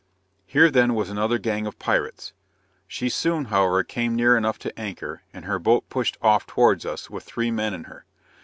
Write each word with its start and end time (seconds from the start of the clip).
Here 0.47 0.71
then 0.71 0.95
was 0.95 1.11
another 1.11 1.37
gang 1.37 1.67
of 1.67 1.77
pirates. 1.77 2.33
She 2.87 3.07
soon, 3.07 3.45
however, 3.53 3.83
came 3.83 4.15
near 4.15 4.35
enough 4.35 4.57
to 4.65 4.75
anchor, 4.79 5.21
and 5.31 5.45
her 5.45 5.59
boat 5.59 5.87
pushed 5.91 6.17
off 6.23 6.47
towards 6.47 6.87
us 6.87 7.11
with 7.11 7.23
three 7.23 7.51
men 7.51 7.75
in 7.75 7.83
her. 7.83 8.05